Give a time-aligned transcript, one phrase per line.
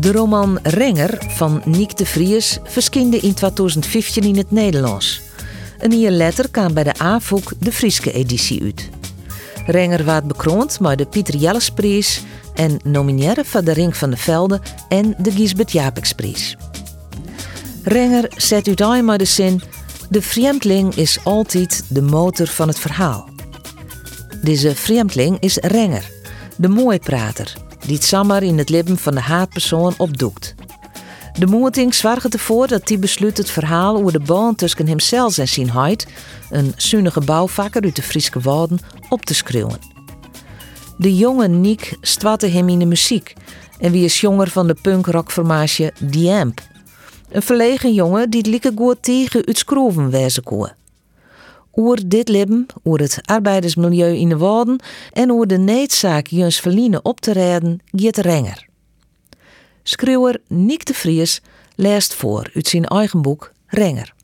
[0.00, 5.20] De roman Renger van Niek de Vries verschinde in 2015 in het Nederlands.
[5.78, 8.88] Een jaar later kwam bij de AVOEK de Frieske editie uit.
[9.66, 12.22] Renger werd bekroond met de Pieter Jellesprijs
[12.54, 16.56] en nomineren van de Ring van de Velde en de Gisbert Japeksprijs.
[17.82, 19.62] Renger zet uit maar de zin:
[20.10, 23.28] De vreemdeling is altijd de motor van het verhaal.
[24.42, 26.10] Deze vreemdeling is Renger,
[26.56, 27.52] de mooiprater,
[27.86, 30.54] die het samen in het leven van de haatpersoon opdoekt.
[31.38, 35.48] De moeting zorgt ervoor dat hij besluit het verhaal over de band tussen hemzelf en
[35.48, 36.06] zijn huid,
[36.50, 39.78] een zunnige bouwvakker uit de Friese Wouden, op te schreeuwen.
[40.98, 43.34] De jonge Niek stwatte hem in de muziek
[43.78, 46.60] en wie is jonger van de punkrockformatie The Amp.
[47.30, 50.68] Een verlegen jongen die het lieke goed tegen het schroeven wezen kon.
[51.76, 54.80] Oer dit leven, oer het arbeidersmilieu in de Wouden
[55.12, 58.66] en oer de needzaak juns verliezen op te redden, gaat Renger.
[59.82, 61.42] Schreeuwer Niek de Vries
[61.74, 64.14] leest voor uit zijn eigen boek Renger.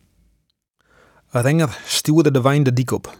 [1.28, 3.17] Renger stuurde de wijn de dik op.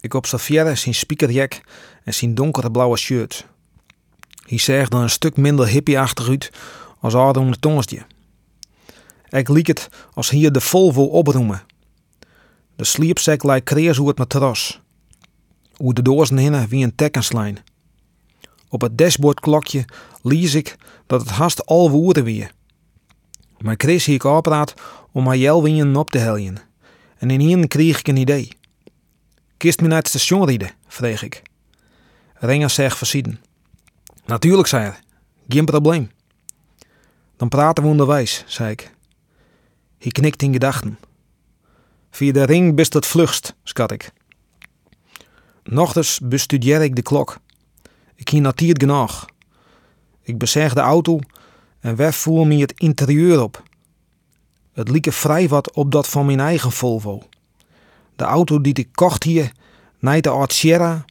[0.00, 1.60] Ik observeerde zijn spiekerjek
[2.04, 3.46] en zijn donkere blauwe shirt.
[4.46, 6.50] Hij zag er een stuk minder hippieachtig uit
[7.00, 8.02] als ouder de tongstje.
[9.28, 11.62] Ik liek het als hier de Volvo oproemen.
[12.80, 14.80] De sliepzak lijkt kreers hoe het matras.
[15.76, 17.58] Hoe de doorzen hinnen wie een tekkenslijn.
[18.68, 19.84] Op het dashboardklokje
[20.22, 22.52] lees ik dat het haast al woorden weer.
[23.58, 24.74] Maar Chris hier opraad
[25.12, 26.56] om haar jelwingen op te heljen.
[27.18, 28.48] En in hier kreeg ik een idee.
[29.56, 30.70] Kist me naar het station rijden?
[30.86, 31.42] vreeg ik.
[32.34, 33.40] Renger zegt versieden.
[34.24, 34.98] Natuurlijk, zei hij.
[35.48, 36.10] Geen probleem.
[37.36, 38.94] Dan praten we onderwijs, zei ik.
[39.98, 40.98] Hij knikt in gedachten.
[42.10, 44.12] Via de ring best het vlugst, schat ik.
[45.62, 47.38] Nochtens bestudeer ik de klok.
[48.14, 49.26] Ik hier natiert genoeg.
[50.22, 51.18] Ik bezeg de auto
[51.80, 53.62] en weg voer me het interieur op.
[54.72, 57.22] Het lieke vrij wat op dat van mijn eigen Volvo.
[58.16, 59.52] De auto die ik kocht hier,
[59.98, 61.04] na de Art Sierra,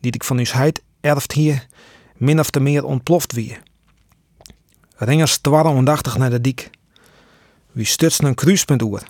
[0.00, 1.66] die ik van uw heid erft hier,
[2.16, 3.62] min of te meer ontploft weer.
[4.96, 6.70] Ringers twarren ondachtig naar de dik.
[7.72, 9.02] Wie stutsen een kruispunt oer.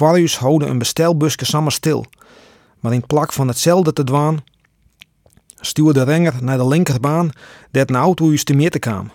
[0.00, 2.04] Ons houden een bestelbusje samen stil,
[2.80, 4.44] maar in plak van hetzelfde te dwaan,
[5.60, 7.30] stuurde Renger naar de linkerbaan
[7.70, 9.10] dat een auto us te kwam.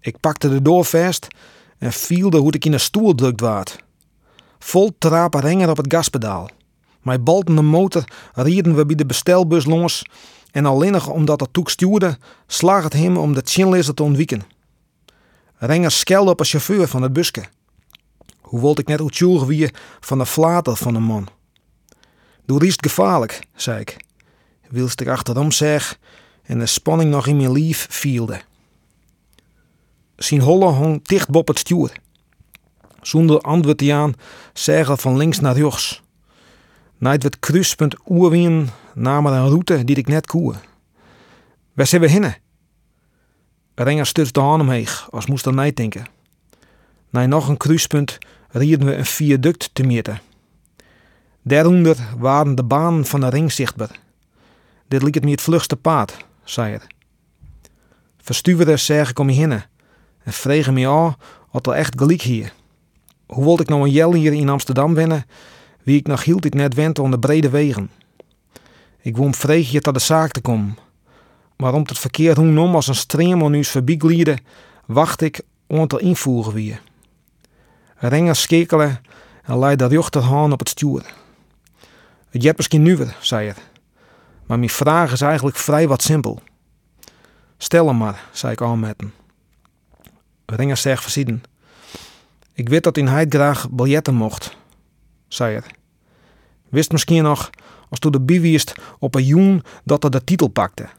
[0.00, 1.26] Ik pakte de door vast
[1.78, 3.84] en vielde hoe ik in een stoel drukt waard.
[4.58, 6.48] Vol trapen Renger op het gaspedaal.
[7.02, 10.04] Mijn baltende motor rieden we bij de bestelbus los
[10.50, 14.42] en alleenig omdat het toek stuurde, slag het hem om de chinlezer te ontwijken.
[15.56, 17.44] Renger skelde op een chauffeur van het busje.
[18.46, 19.70] Hoe wilde ik net uitzoeken wie
[20.00, 21.28] van de flater van een man.
[22.44, 23.96] Doe riest gevaarlijk, zei ik.
[24.68, 25.98] Wilst ik achterom zeg
[26.42, 28.40] en de spanning nog in mijn lief vielde.
[30.16, 31.92] Zijn holle hong dicht op het stuur.
[33.02, 34.14] Zonder antwoord te aan,
[34.52, 36.02] zeggen van links naar rechts.
[36.98, 40.56] Naait het kruispunt oerwien namen een route die ik net koer.
[41.72, 42.36] Waar zijn we hinnen?
[43.74, 46.06] Renger stuurt de hand omheeg, als moest er denken.
[47.10, 48.18] Na nog een kruispunt
[48.48, 50.20] rieden we een viaduct te meten.
[51.42, 54.00] Daaronder waren de banen van de ring zichtbaar.
[54.88, 56.86] Dit liep het me het vlugste paard, zei er.
[58.18, 59.64] Verstuurde zeg ik om je hinnen
[60.22, 61.16] en vregen me af
[61.50, 62.52] wat er echt gelijk hier.
[63.26, 65.26] Hoe wilde ik nou een jel hier in Amsterdam winnen,
[65.82, 67.90] wie ik nog hield ik net wend onder brede wegen.
[69.00, 70.78] Ik woon vreeg je tot de zaak te komen.
[71.56, 74.38] Maar om het verkeer hoe om als een stream aan ons voorbij
[74.86, 76.78] wacht ik om te invoeren wie.
[77.98, 79.00] Renger skekelen
[79.42, 81.14] en leid de rechterhand op het stuur.
[82.28, 83.60] Het jet misschien nuwer, zei het.
[84.46, 86.42] Maar mijn vraag is eigenlijk vrij wat simpel.
[87.56, 89.12] Stel hem maar, zei ik aanmetten.
[90.46, 91.42] Renger zegt versieden.
[92.52, 94.56] Ik weet dat in hij graag biljetten mocht,
[95.28, 95.66] zei het.
[96.68, 97.50] Wist misschien nog,
[97.90, 100.88] als toen de biwiest op een joen dat er de titel pakte.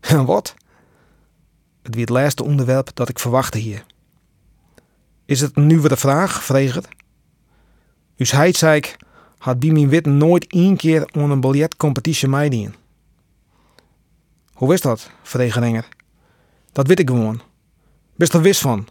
[0.00, 0.54] En wat?
[1.82, 3.84] Het weer het laatste onderwerp dat ik verwachtte hier.
[5.24, 6.88] Is het nu weer de vraag, vreeg het?
[8.16, 8.96] Us heid, zei ik,
[9.38, 12.74] had bij wit nooit één keer aan een biljetcompetitie meedien.
[14.52, 15.10] Hoe is dat?
[15.22, 15.88] vreeg Renger.
[16.72, 17.42] Dat weet ik gewoon.
[18.16, 18.86] Bist er wist van?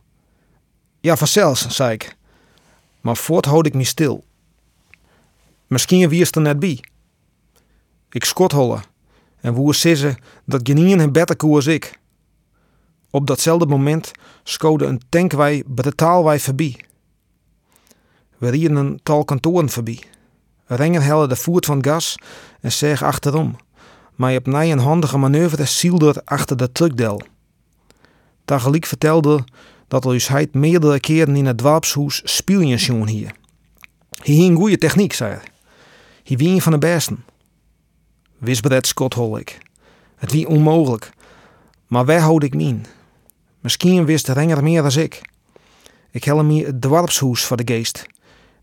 [1.00, 2.16] Ja, vanzelfs, zei ik.
[3.02, 4.24] Maar voort houd ik me stil.
[5.68, 6.84] Misschien wie er net bij.
[8.10, 8.80] Ik skotholle
[9.40, 12.00] en woer sissen dat genien hem beter koe als ik.
[13.16, 14.12] Op datzelfde moment
[14.44, 16.80] schode een tankwij brutaalwij voorbij.
[18.38, 20.04] We een tal kantoren voorbij.
[20.66, 22.16] Renger helde de voet van gas
[22.62, 23.56] en zeg achterom.
[24.16, 27.22] Maar op een handige manoeuvre zielde achter de truckdel.
[28.46, 29.44] Tegelijk vertelde
[29.88, 33.32] dat er hij meerdere keren in het dorpshuis spelen jongen hier.
[34.10, 35.48] Hij een goede techniek, zei hij.
[36.24, 37.26] Hij een van de besten.
[38.38, 39.58] Wisbred Scott hol ik.
[40.16, 41.12] Het wie onmogelijk.
[41.88, 42.88] Maar wij houd ik niet.
[43.64, 45.22] Misschien wist renger meer dan ik.
[46.12, 48.06] Ik hel me het dorpshuis voor de geest.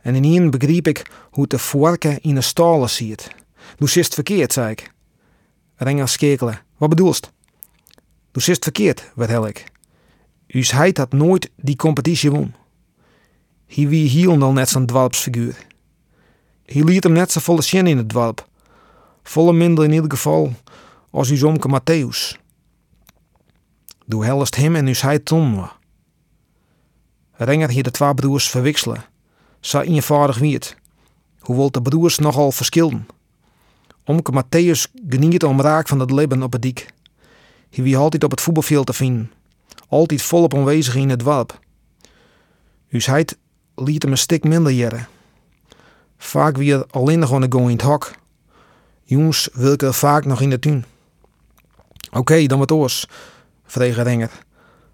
[0.00, 3.30] En in een begreep ik hoe de vorken in de stallen ziet.
[3.76, 4.92] Doe zist verkeerd, zei ik.
[5.76, 6.62] Renger skekelen.
[6.76, 7.32] Wat bedoelst?
[8.32, 9.64] Doe zist verkeerd, werd ik.
[10.46, 12.54] Us heid had nooit die competitie won.
[13.66, 15.66] Hij wie hiel al net zo'n dwarpsfiguur.
[16.64, 18.48] Hij liet hem net zo volle zin in het dwarp.
[19.22, 20.52] Volle minder in ieder geval
[21.10, 22.38] als uw omke Matthäus.
[24.10, 25.68] Doe helst hem en us heid ton
[27.32, 29.04] Renger hier de twee broers verwisselen.
[29.60, 30.76] Zo eenvoudig wie het.
[31.38, 33.06] Hoewel de broers nogal verschilden.
[34.04, 36.92] Omke Matthäus geniet om raak van het leven op het dik.
[37.70, 39.30] Hij wie altijd op het voetbalveld te vinden
[39.90, 41.58] altijd volop aanwezig in het dorp.
[42.88, 43.26] Dus hij
[43.74, 45.08] liet hem een stuk minder jaren.
[46.16, 48.10] Vaak weer alleen nog aan de in het hok.
[49.02, 50.84] Jongens wilken vaak nog in de tuin.
[52.12, 53.06] Oké, dan wat oors,
[53.70, 54.30] vreeg Renger.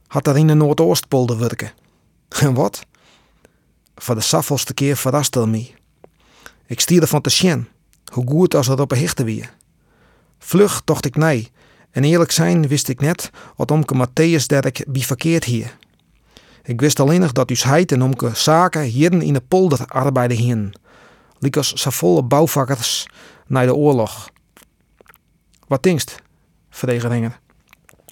[0.06, 1.72] Had er in de Noordoostpolder werken.
[2.40, 2.86] En wat?
[3.94, 5.70] Voor de saffelste keer verraste me.
[6.66, 7.68] Ik stierde van te sjen,
[8.12, 9.54] hoe goed als het op een hichte weer.
[10.38, 11.50] Vlug tocht ik nee
[11.90, 15.76] en eerlijk zijn wist ik net wat omke Matthäus dat ik bivakkeerd hier.
[16.62, 20.36] Ik wist alleen nog dat us heid en omke zaken hier in de polder arbeiden
[20.36, 20.74] hien.
[21.38, 23.06] Likos sa volle bouwvakkers
[23.46, 24.30] na de oorlog.
[25.66, 26.14] Wat denkst?
[26.70, 27.40] vreeg Renger.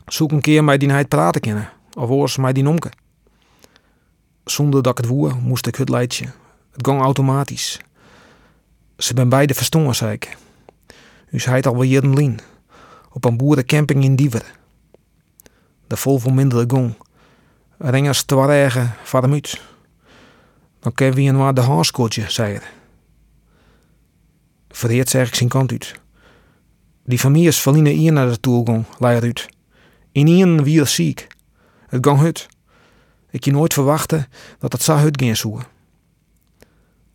[0.07, 1.69] Zoek een keer mij die heid praten kennen,
[1.99, 2.91] of oors mij die omke.
[4.45, 6.25] Zonder dat ik het woer, moest ik het leidje.
[6.71, 7.81] Het ging automatisch.
[8.97, 10.37] Ze ben beide verstongen, zei ik.
[11.31, 12.41] Us heid al weer een lien
[13.13, 14.55] op een boerencamping in Diever.
[15.87, 16.95] De Volvo mindere gong.
[17.79, 19.61] Ringers twarregen van uit.
[20.81, 21.85] Dan kunnen we een waar de
[22.29, 22.63] zei hij.
[24.69, 25.95] Verheerd zeg ik zijn kant uit.
[27.05, 29.47] Die familie is verliezen hier naar de toelgong, zei uit.
[30.15, 31.27] In een wie ziek.
[31.87, 32.47] Het gang hut.
[33.31, 34.27] Ik kon nooit verwachten
[34.59, 35.65] dat het zo hut ging zoeken.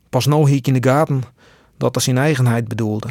[0.10, 1.24] Pas nou ik in de gaten
[1.78, 3.08] dat hij zijn eigenheid bedoelde.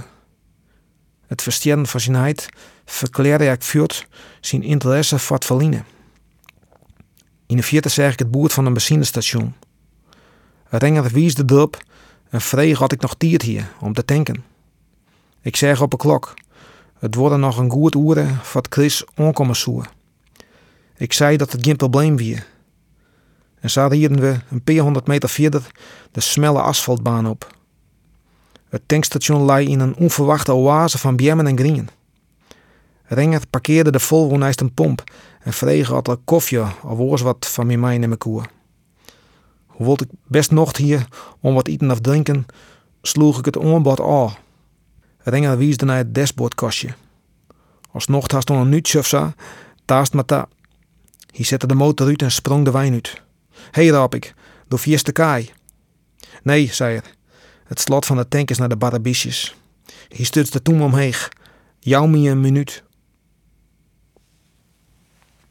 [1.26, 2.49] Het versteren van zijn heid
[2.85, 4.06] verklaarde ik vuurt
[4.40, 5.85] zijn interesse voor het verliezen.
[7.46, 9.55] In de vierde zeg ik het boert van een benzinestation.
[10.69, 11.85] Renger wies de dorp
[12.31, 14.44] en vreeg had ik nog tiert hier om te tanken.
[15.40, 16.35] Ik zeg op een klok.
[16.99, 19.56] Het worden nog een goed uren voor Chris onkomen.
[20.97, 22.43] Ik zei dat het geen probleem wie.
[23.61, 25.67] En zo reden we een paar honderd meter verder
[26.12, 27.56] de smelle asfaltbaan op.
[28.69, 31.89] Het tankstation lay in een onverwachte oase van bjemmen en grien.
[33.05, 35.05] Renger parkeerde de Volvo een pomp
[35.41, 38.47] en vreeg had er koffie of oors wat van mij mij in mijn koer.
[39.67, 41.09] Hoewel ik best nog hier
[41.41, 42.47] om wat eten of drinken,
[43.02, 44.00] sloeg ik het onbod
[45.28, 46.94] Renger wiesde naar het dashboardkastje.
[47.90, 49.32] Als nog haast een nuutje of zo,
[49.85, 50.49] taast met dat.
[51.35, 53.23] Hij zette de motor uit en sprong de wijn uit.
[53.70, 54.35] Hé, hey, raap ik,
[54.68, 55.50] doe de kaai.
[56.42, 57.11] Nee, zei hij.
[57.64, 59.56] Het slot van de tank is naar de barabisjes.
[60.08, 61.14] Hij stutste toen omheen.
[61.78, 62.82] Jou me een minuut.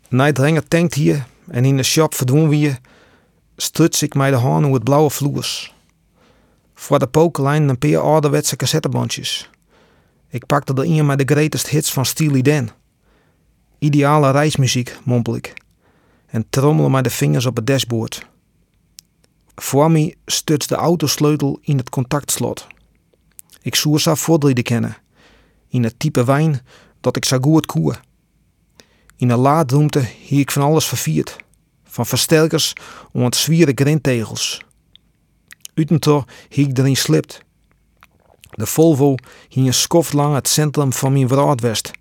[0.10, 2.80] Nijdrenger tankt hier en in de shop verdwon weer,
[3.58, 5.74] struts ik mij de haan over het blauwe vloers.
[6.74, 9.50] Voor de pokerlijn een paar ouderwetse cassettebandjes.
[10.30, 12.70] Ik pakte er een met de greatest hits van Steely Dan.
[13.80, 15.54] Ideale reismuziek, mompel ik.
[16.26, 18.28] En trommelde met de vingers op het dashboard.
[19.56, 22.68] Voor me stuts de autosleutel in het contactslot.
[23.62, 24.98] Ik zoer ze voordrieden kennen.
[25.68, 26.62] In het type wijn
[27.02, 28.00] dat ik zo goed koer.
[29.16, 31.36] In een laadruimte hier ik van alles vervierd.
[31.84, 32.74] Van versterkers
[33.12, 34.62] om het zwieren grindtegels.
[35.74, 37.46] Uitentor hier ik erin slipt.
[38.50, 39.16] De Volvo
[39.50, 41.92] hing skoft lang het centrum van mijn Wraadwest.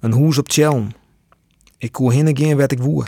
[0.00, 0.92] Een hoes op Tjelm.
[1.78, 3.06] Ik koe heen en werd ik woe.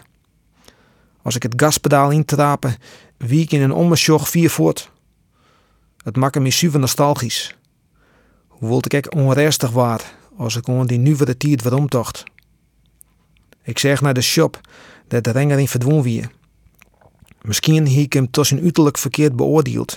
[1.22, 2.76] Als ik het gaspedaal intrapen,
[3.16, 4.90] wie ik in een ommesjog vier voort.
[6.02, 7.56] Het maakte me super nostalgisch.
[8.48, 12.24] Hoewel ik onrestig waar als ik om die nieuwe tijd weer omtocht.
[13.62, 14.60] Ik zeg naar de shop
[15.08, 16.24] dat de renger in verdwon wie.
[17.42, 19.96] Misschien heb ik hem tussen uiterlijk verkeerd beoordeeld.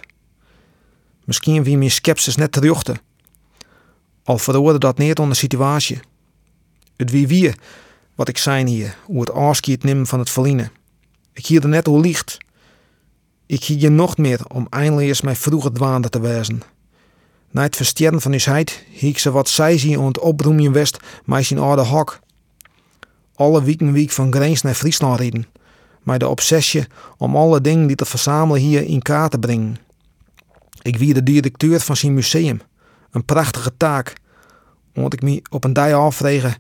[1.26, 2.96] Misschien wie mijn skepsis net terugte.
[4.24, 6.00] Al verhoorde dat niet onder de situatie.
[6.96, 7.54] Het wie wie
[8.16, 10.72] wat ik zei hier, hoe het afschiet nemen van het verliezen.
[11.34, 12.38] Ik hier er net hoe licht.
[13.46, 16.62] Ik hier nog meer om eindelijk eens mijn vroege dwaande te wezen.
[17.52, 20.98] Na het versterren van uw heid, hiek ze wat zij zien om het oproemen west
[21.26, 22.20] maar zijn oude hok.
[23.36, 25.48] Alle weken week van Grens naar Friesland rijden,
[26.04, 29.78] maar de obsessie om alle dingen die te verzamelen hier in kaart te brengen.
[30.86, 32.62] Ik wie de directeur van zijn museum,
[33.12, 34.14] een prachtige taak,
[34.94, 36.58] omdat ik me op een dag afvregen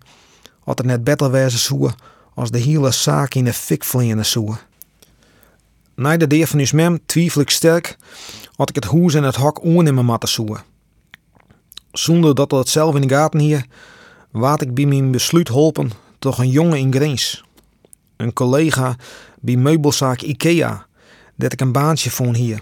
[0.59, 1.91] had er net beter wezen zoe
[2.33, 4.57] als de hele zaak in de fik vliegen zoe.
[5.95, 7.97] Na de deer van uw mem twijfel ik sterk
[8.55, 10.57] had ik het hoes en het hok oornemen matten zoe.
[11.91, 13.65] Zonder dat het zelf in de gaten hier,
[14.31, 17.43] waat ik bij mijn besluit holpen toch een jongen in Greens.
[18.17, 18.95] Een collega
[19.39, 20.85] bij meubelzaak Ikea,
[21.35, 22.61] dat ik een baantje vond hier.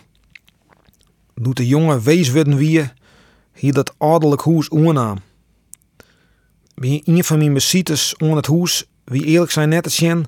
[1.35, 2.91] Doet de jongen wees worden wie
[3.53, 5.17] hier dat adellijk hoes oornaam.
[6.75, 10.25] Bij een van mijn besitters on het hoes, wie eerlijk zijn net te zien,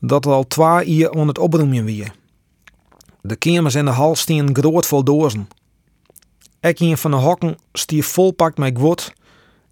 [0.00, 2.04] dat er al twee hier on het opbroemen wie.
[3.22, 5.48] De kamers en de hal steen groot vol dozen.
[6.60, 9.12] Ek een van de hokken stier volpakt met gwot,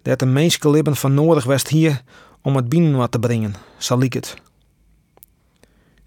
[0.01, 2.01] dat de mensen lippen van nodig west hier
[2.41, 4.35] om het binnen wat te brengen, zal ik het.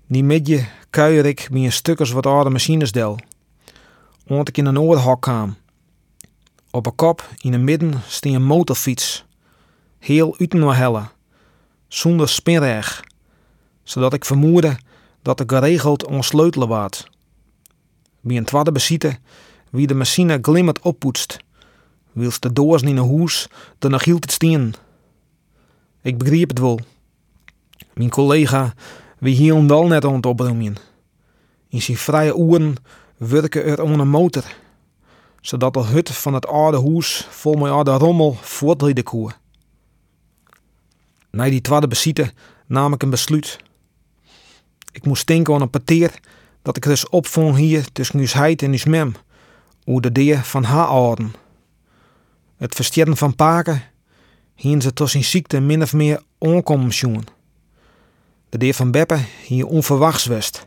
[0.07, 3.19] Die midje kuier ik bij een stukkers wat oude machinesdel.
[4.33, 5.57] Want ik in een oorhok kwam.
[6.71, 9.25] Op een kop in het midden stie een motorfiets.
[9.99, 11.03] Heel uitenwahelle.
[11.89, 13.05] Zonder spinreg.
[13.83, 14.79] Zodat ik vermoedde
[15.23, 17.11] dat er geregeld onsleutelen waard.
[18.21, 19.19] Bij een tweede besite
[19.71, 21.37] wie de machine glimmert oppoetst.
[22.13, 23.49] Wils de doos in een hoes,
[23.79, 24.75] dan nog hield het steen.
[26.03, 26.81] Ik begreep het wel.
[27.95, 28.75] Mijn collega,
[29.19, 30.81] wie hier dal net aan het.
[31.69, 32.77] In zijn vrije uren
[33.29, 34.45] werken er om een motor,
[35.41, 39.31] zodat de hut van het oude hoes vol met oude rommel voortrijden kon.
[41.31, 42.33] Na die tweede besite
[42.67, 43.59] nam ik een besluit.
[44.93, 46.21] Ik moest denken aan een parteer
[46.63, 49.15] dat ik dus opvond hier tussen uw heid en uw mem,
[49.85, 51.35] hoe de deer van haar ouden.
[52.57, 53.83] Het versterren van paken
[54.55, 57.25] hien ze tot zijn ziekte min of meer onkomen.
[58.49, 60.63] De deer van Beppe hier onverwachts west.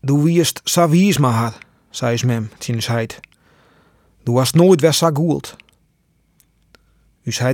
[0.00, 1.58] Du wierst sa wies maar,
[1.90, 2.50] zei is mem,
[2.86, 3.20] heid.
[4.22, 5.56] Du was nooit west sa goeld.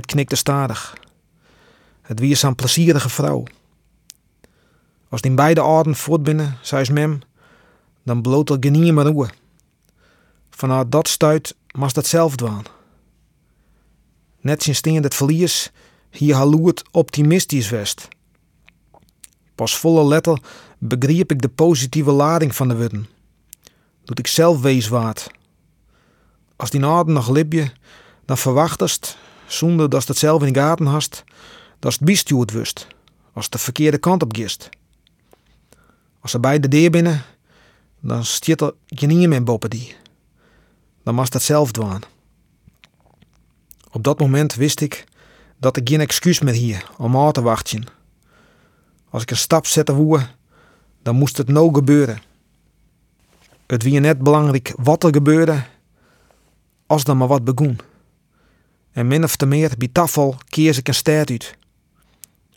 [0.05, 0.97] Knikte stadig.
[2.01, 3.43] Het wie een plezierige vrouw.
[5.09, 7.21] Als die beide ouden voortbinnen, zei is mem,
[8.03, 9.29] dan bloot er genie maar roe.
[10.49, 12.63] Vanuit dat stuit mas dat zelf dwaan.
[14.39, 15.71] Net sinds steen het verlies,
[16.09, 18.07] hier haloert optimistisch west.
[19.55, 20.41] Pas volle letter
[20.77, 23.07] begreep ik de positieve lading van de woorden.
[24.03, 25.31] Doet ik zelf wees waard.
[26.55, 27.71] Als die naden nog libje,
[28.25, 29.17] dan verwachtest,
[29.47, 31.23] zonder dat het zelf in de gaten hast,
[31.79, 32.87] dat het bestuurd wust,
[33.33, 34.69] als de verkeerde kant op gist.
[36.19, 37.23] Als ze bij de deur binnen,
[37.99, 39.95] dan stiet er geen meer boven die.
[41.03, 42.01] Dan was dat zelf dwaan.
[43.91, 45.05] Op dat moment wist ik
[45.57, 47.83] dat ik geen excuus meer hier om aan te wachten.
[49.09, 50.27] Als ik een stap zetten woe,
[51.07, 52.21] dan moest het nou gebeuren.
[53.67, 55.63] Het wie net belangrijk wat er gebeurde,
[56.85, 57.79] als dan maar wat begon.
[58.91, 61.57] En min of te meer bij tafel keer ik een stad uit.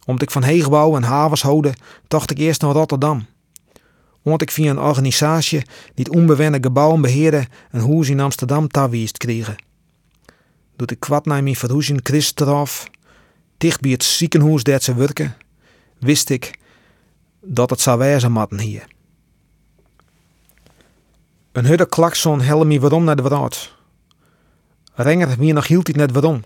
[0.05, 1.75] Omdat ik van heegbouw en havens houden,
[2.09, 3.27] dacht ik eerst naar Rotterdam.
[4.23, 5.63] Want ik via een organisatie
[5.95, 9.57] die onbewende gebouwen beheerde een huis in Amsterdam tawiest kregen.
[10.77, 12.89] Doet ik kwad naar mijn verhuizing Christophe,
[13.59, 15.37] dicht bij het ziekenhuis dat ze werken,
[15.99, 16.59] wist ik
[17.41, 18.87] dat het zou wezen matten hier.
[21.53, 23.75] Een hudde klakson helde me waarom naar de wereld.
[24.95, 26.43] Renger wie nog hield hij net waarom.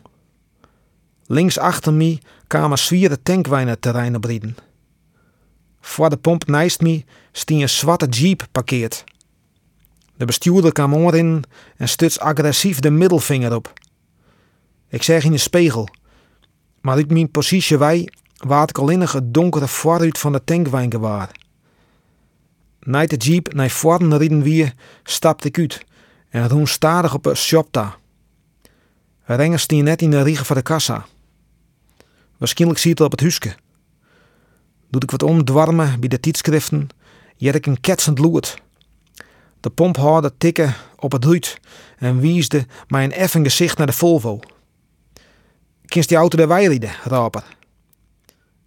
[1.27, 4.57] Links achter me kwamen zwieren tankwijnen terrein oprieden.
[5.81, 9.05] Voor de pomp naast me stie een zwarte jeep parkeerd.
[10.17, 11.45] De bestuurder kwam in
[11.77, 13.73] en stuts agressief de middelvinger op.
[14.89, 15.89] Ik zeg in de spiegel,
[16.81, 20.91] maar uit mijn positie wij waard ik al in een donkere vooruit van de tankwijn
[20.91, 21.31] gewaar.
[22.81, 24.73] Na de jeep naar voren rieden wie,
[25.03, 25.85] stapte ik uit
[26.29, 27.97] en roen stadig op een shopta.
[29.25, 31.07] Renger stie net in de riegen van de kassa.
[32.37, 33.55] Waarschijnlijk ziet het op het huske.
[34.91, 36.89] Doet ik wat omdwarmen bij de tijdschriften,
[37.37, 38.63] jet ik een ketsend loert.
[39.61, 41.61] De pomphouder tikken op het ruit
[41.99, 44.41] en wiesde mij een effen gezicht naar de Volvo.
[45.85, 47.45] Kinst die auto wij rijden, raper?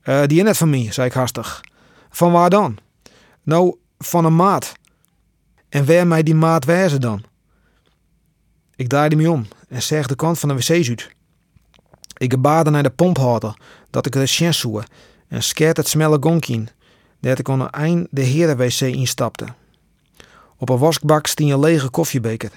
[0.08, 1.62] Uh, die net van mij, zei ik hastig.
[2.10, 2.78] Van waar dan?
[3.44, 4.74] Nou, van een maat.
[5.70, 7.24] En waar mij die maat wijzen dan?
[8.76, 11.10] Ik draaide me om en zeg de kant van de wc uit.
[12.18, 13.58] Ik gebaarde naar de pomphouder
[13.90, 14.84] dat ik de chance zoe
[15.28, 16.70] en skeert het smelle gonk in,
[17.20, 19.46] dat ik onder eind de herenwc instapte.
[20.58, 22.52] Op een waskbak stie een lege koffiebeker.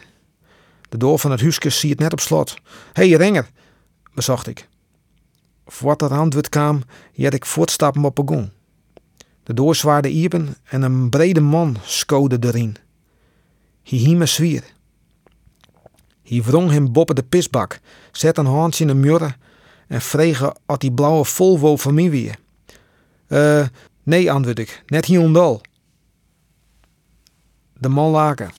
[0.88, 2.56] De deur van het huisje zie het net op slot.
[2.92, 3.48] Hé, hey, Renger,
[4.14, 4.68] bezocht ik.
[5.70, 8.50] Voordat er antwoord kwam, jet ik voortstappen op een gong.
[9.42, 12.76] De iepen en een brede man skode erin.
[13.82, 14.64] Hij hieme zwier.
[16.22, 17.80] Hij wrong hem boppen de pisbak,
[18.12, 19.34] zet een handje in de murre
[19.88, 22.36] en vregen of die blauwe Volvo van mij weer.
[23.26, 23.66] Eh,
[24.02, 25.60] nee, antwoord ik, net hier ondal.
[27.72, 28.50] De man laken.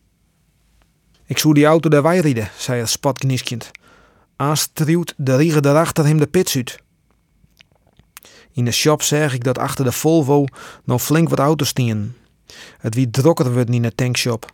[1.26, 3.72] Ik zou die auto daar rijden, zei het spatknieskind.
[4.36, 6.80] Aanstruwt de rieger daarachter hem de pits uit.
[8.54, 10.46] In de shop zeg ik dat achter de Volvo
[10.84, 12.16] nog flink wat auto's stien.
[12.78, 14.52] Het wie drokker wordt in de tankshop.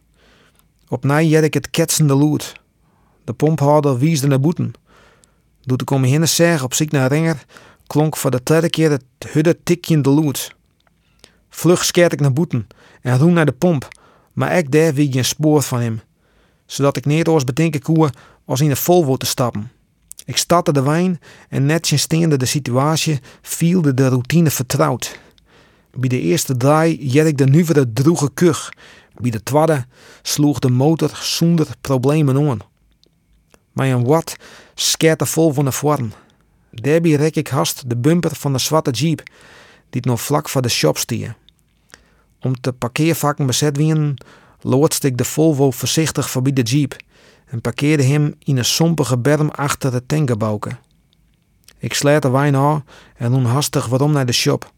[0.88, 2.54] Opnieuw jet ik het ketsende lood.
[3.24, 4.74] De pomphouder wiesde naar boeten.
[5.62, 7.46] Doet me heen zeg op ziek naar ringer,
[7.88, 10.56] klonk voor de derde keer het hudde tikje de lood.
[11.50, 12.68] Vlug skeert ik naar boeten
[13.02, 13.88] en roem naar de pomp,
[14.34, 16.02] maar ik daar wie geen spoor van hem.
[16.66, 18.10] Zodat ik niet oors bedenken koe
[18.46, 19.72] als in de Volvo te stappen.
[20.26, 21.20] Ik startte de wijn
[21.50, 25.20] en netjes steende de situatie vielde de routine vertrouwd.
[25.94, 28.70] Bij de eerste draai jet ik de nuvere droege kuch.
[29.16, 29.86] Bij de tweede
[30.22, 32.60] sloeg de motor zonder problemen om.
[33.72, 34.36] Maar een wat
[34.76, 36.12] skeert de vol van de vorm.
[36.72, 39.24] Daarbij rek ik haast de bumper van de zwarte jeep,
[39.90, 41.32] die nog vlak voor de shop stie.
[42.42, 44.18] Om te parkeervakken bezet wien,
[44.62, 46.96] loodste ik de Volvo voorzichtig voorbij de jeep
[47.48, 50.78] en parkeerde hem in een sompige berm achter het tankgebouwke.
[51.78, 52.86] Ik sluit de wijn aan
[53.16, 54.72] en roen hastig waarom naar de shop.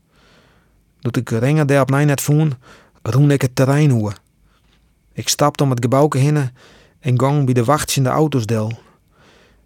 [1.00, 2.54] Doet ik ringen daar op mij net voen,
[3.02, 4.14] roen ik het terrein hoe.
[5.14, 6.50] Ik stapte om het gebouwke heen
[7.00, 8.80] en gang bij de wachtende auto's del.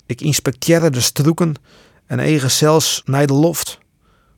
[0.06, 1.56] Ik inspecteerde de stroeken
[2.06, 3.80] en eigen zelfs naar de loft,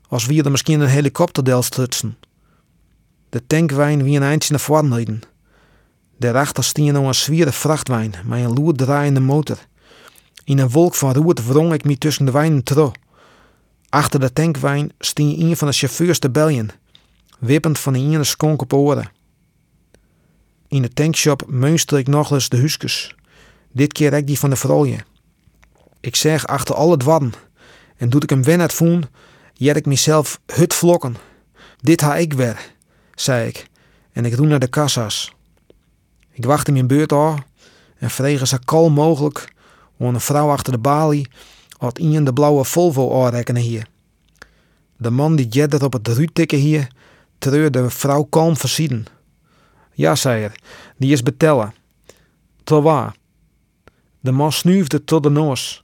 [0.08, 2.18] als wie er misschien een helikopterdel strutsen.
[3.30, 5.22] De tankwijn wie een eindje naar voren rijden.
[6.18, 9.58] Daarachter stien nog een zwierde vrachtwijn met een loer draaiende motor.
[10.44, 12.92] In een wolk van roet wrong ik me tussen de wijnen tro.
[13.90, 16.70] Achter de tankwijn stien een van de chauffeurs te beljen,
[17.40, 19.12] wippend van de ene skonk op oren.
[20.68, 23.16] In de tankshop meunster ik nog eens de huisjes.
[23.72, 24.98] Dit keer ik die van de vrouwje.
[26.00, 27.34] Ik zeg achter alle dwarren.
[27.98, 29.04] En doet ik hem wen het voen,
[29.54, 31.16] jet ik mezelf hut vlokken.
[31.82, 32.72] Dit ha ik weer,
[33.14, 33.68] zei ik.
[34.12, 35.35] En ik roe naar de kassa's.
[36.36, 37.40] Ik wachtte mijn beurt af
[37.98, 39.54] en vregen zo kalm mogelijk
[39.98, 41.28] om een vrouw achter de balie
[41.78, 43.88] had in de blauwe Volvo aanrekenen hier.
[44.98, 46.88] De man die jedder op het ruuttikken hier
[47.38, 49.06] treurde de vrouw kalm versieden.
[49.94, 50.60] Ja, zei er,
[50.98, 51.74] die is betellen.
[52.64, 53.16] Tot waar?
[54.20, 55.84] De man snuifde tot de noos.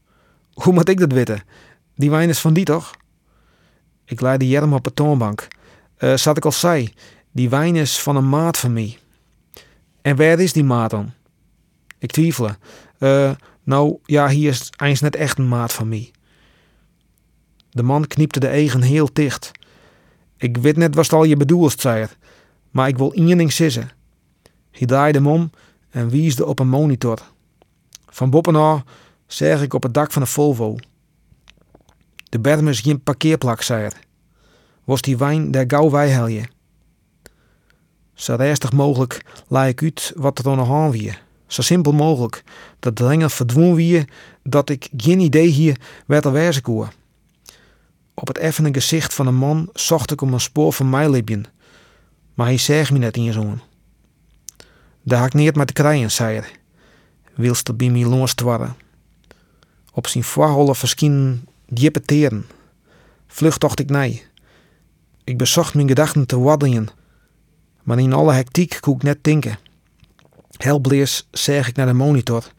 [0.54, 1.44] Hoe moet ik dat weten?
[1.96, 2.92] Die wijn is van die toch?
[4.06, 5.48] Ik leidde Jerm op de toonbank.
[6.00, 6.94] Uh, zat ik al zei,
[7.32, 9.01] die wijn is van een maat van mij.
[10.02, 11.12] En waar is die maat dan?
[11.98, 12.50] Ik twijfel.
[13.00, 13.32] Uh,
[13.64, 16.12] nou, ja, hier is eens net echt een maat van mij.
[17.70, 19.52] De man kniepte de eigen heel dicht.
[20.38, 22.18] Ik weet net wat al je bedoelst, zei het,
[22.72, 23.92] maar ik wil één ding sissen.
[24.72, 25.50] Hij draaide hem om
[25.90, 27.20] en wiesde op een monitor.
[28.10, 28.84] Van bovenaf
[29.28, 30.76] zeg ik op het dak van de Volvo.
[32.30, 33.96] De berm is geen parkeerplak, zei het.
[34.84, 36.44] Was die wijn der gauw je?
[38.22, 41.18] Zo rustig mogelijk laai ik uit wat er nog aan wie.
[41.48, 42.44] Zo simpel mogelijk.
[42.80, 44.06] Dat langer verdwon wie
[44.44, 46.90] dat ik geen idee hier werd er wijzen.
[48.14, 51.46] Op het effene gezicht van een man zocht ik om een spoor van mij lipjen.
[52.34, 53.62] Maar hij zegt me net in je zoon.
[55.04, 56.50] Daar had ik niet met te krijgen, zei hij.
[57.36, 58.76] Wilst er bij mij loonstwarren.
[59.94, 62.46] Op zijn voorholle verschijnen diepe teren.
[63.28, 64.24] Vlug tocht ik nee.
[65.24, 67.00] Ik bezocht mijn gedachten te waddelen
[67.84, 69.60] maar in alle hectiek kon ik net denken.
[70.58, 72.52] Helbleers zeg ik naar de monitor,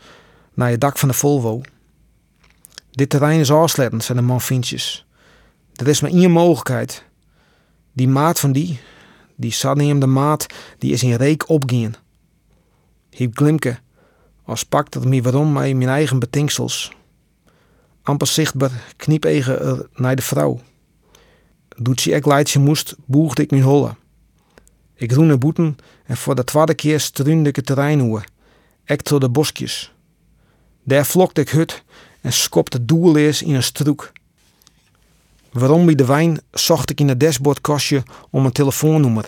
[0.54, 1.60] naar het dak van de Volvo.
[2.90, 5.06] Dit terrein is afslettend, zei de man Vintjes.
[5.72, 7.04] Er is maar één mogelijkheid.
[7.92, 8.80] Die maat van die,
[9.36, 10.46] die hem de maat,
[10.78, 11.94] die is in reek opgaan.
[13.10, 13.78] Hiep glimke,
[14.44, 16.92] als pakte het me waarom mij mijn eigen betinksels.
[18.02, 19.24] Amper zichtbaar kniep
[19.94, 20.60] naar de vrouw.
[21.76, 23.94] Doet ze ek leidje moest, boegde ik mijn holle.
[25.02, 28.22] Ik roene boeten en voor de tweede keer struinde ik het terrein hoe,
[28.84, 29.92] ek de bosjes.
[30.82, 31.84] Daar vlokte ik hut
[32.20, 34.12] en skopte doeleers in een stroek.
[35.52, 39.26] Waarom bij de wijn zocht ik in het dashboardkastje om een telefoonnummer,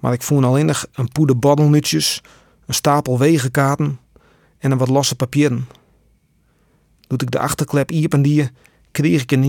[0.00, 2.20] Maar ik voel alleen nog een poeder baddelnutjes,
[2.66, 3.98] een stapel wegenkaarten
[4.58, 5.68] en een wat losse papieren.
[7.06, 7.90] Doet ik de achterklep
[8.22, 8.50] die,
[8.90, 9.42] kreeg ik in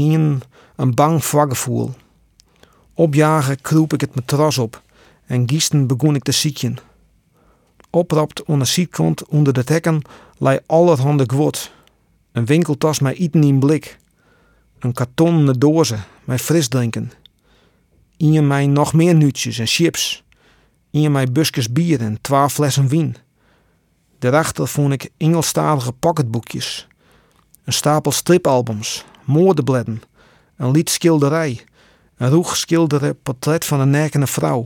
[0.75, 1.93] een bang voorgevoel.
[2.93, 4.83] Opjagen kroep ik het matras op
[5.25, 6.77] en giesten begon ik te ziekjen.
[7.89, 10.01] Oprapt onder de onder de tekken
[10.37, 11.71] lei allerhande gwot.
[12.31, 13.97] Een winkeltas met eten in blik.
[14.79, 17.13] Een kartonnen dozen met.
[18.17, 20.23] In mij nog meer nutjes en chips.
[20.91, 23.15] In mij busjes bier en twaalf flessen wien.
[24.19, 26.87] Daarachter vond ik Engelstalige pocketboekjes.
[27.63, 30.01] Een stapel stripalbums, moordebladden,
[30.57, 31.63] een liedschilderij,
[32.17, 32.65] een roeg
[33.23, 34.65] portret van een nekende vrouw,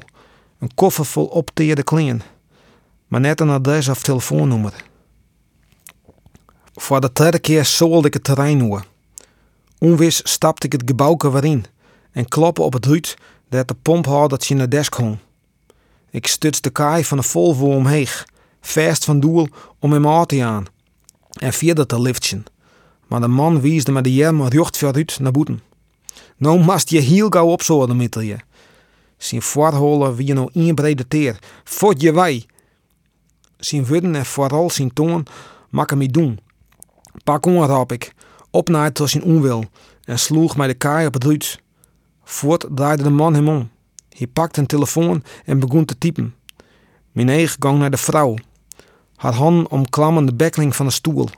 [0.59, 2.21] een koffer vol opteerde klingen,
[3.07, 4.73] maar net een adres of telefoonnummer.
[6.73, 8.85] Voor de derde keer zoelde ik het terrein hoor.
[9.77, 11.61] Onwis stapte ik het gebouwke weer
[12.11, 13.17] en kloppen op het ruit
[13.49, 15.17] dat de pomphoudertje in de desk hong.
[16.09, 18.07] Ik stuts de kaai van de Volvo omheen,
[18.61, 19.47] vast van doel
[19.79, 20.65] om hem aan te aan
[21.29, 22.43] en vierde te liftjen.
[23.07, 25.61] Maar de man wiesde met de jerm recht vooruit naar boeten.
[26.37, 28.37] Nou mast je heel gauw opzoden met je.
[29.19, 31.39] Zijn voorholen wie nou een brede teer.
[31.63, 32.45] Fot je wij.
[33.57, 35.25] Zijn woorden en vooral zijn toon
[35.69, 36.39] maken me doen.
[37.23, 38.13] Pak on rap ik,
[38.49, 39.63] op naar tot zijn onwil
[40.03, 41.59] en sloeg mij de kaai op het ruit.
[42.23, 43.69] Voort draaide de man hem om.
[44.09, 46.35] Hij pakte een telefoon en begon te typen.
[47.11, 48.35] Mijn eigen gang naar de vrouw.
[49.15, 51.29] Haar hand omklammen de bekling van de stoel.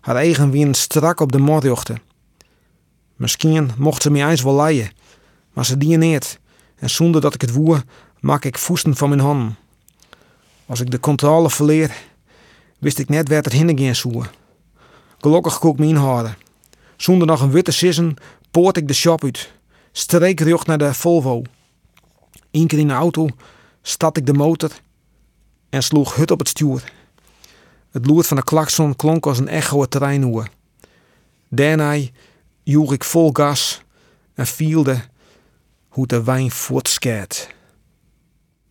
[0.00, 2.02] Haar eigen wien strak op de morjochten.
[3.16, 4.90] Misschien mocht ze mij eens wel leien,
[5.52, 6.38] maar ze dieneert.
[6.84, 7.82] En zonder dat ik het woer,
[8.20, 9.56] maak ik voesten van mijn handen.
[10.66, 11.96] Als ik de controle verleer,
[12.78, 14.30] wist ik net waar het heen ging zoeken.
[15.18, 16.36] Gelukkig kook me inhouden.
[16.96, 18.16] Zonder nog een witte sissen
[18.50, 19.52] poort ik de shop uit.
[19.92, 21.42] Streek rug naar de Volvo.
[22.50, 23.28] Eén keer in de auto
[23.82, 24.70] stad ik de motor
[25.70, 26.92] en sloeg hut op het stuur.
[27.90, 30.48] Het loert van de klakson klonk als een echo het terrein.
[31.48, 31.96] Daarna
[32.62, 33.82] joeg ik vol gas
[34.34, 35.12] en vielde
[35.94, 37.48] hoe de wijn voortskaat.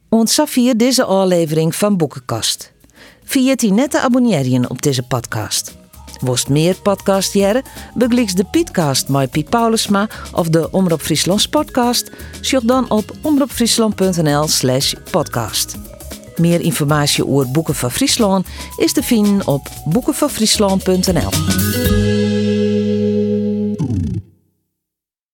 [0.10, 2.72] Ontsafvier deze aflevering van Boekenkast.
[3.24, 5.76] Via die net te abonneren op deze podcast.
[6.20, 12.12] Worst meer podcast jaren, begliks de Pietcast met Piet Paulusma of de Omroep Friesland podcast,
[12.42, 15.76] zoek dan op omroepfriesland.nl slash podcast.
[16.38, 22.03] Meer informatie over Boeken van Friesland is te vinden op boekenvanfriesland.nl.